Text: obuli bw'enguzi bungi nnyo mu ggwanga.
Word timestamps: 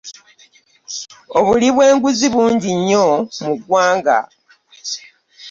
obuli 1.37 1.67
bw'enguzi 1.75 2.27
bungi 2.33 2.71
nnyo 2.79 3.07
mu 3.43 3.51
ggwanga. 3.57 4.17